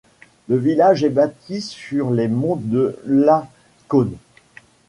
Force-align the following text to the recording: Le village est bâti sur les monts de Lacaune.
Le 0.47 0.57
village 0.57 1.03
est 1.03 1.11
bâti 1.11 1.61
sur 1.61 2.09
les 2.09 2.27
monts 2.27 2.55
de 2.59 2.97
Lacaune. 3.05 4.15